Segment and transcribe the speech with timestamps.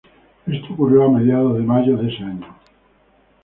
[0.47, 2.57] Esto ocurrió a mediados de mayo de ese año.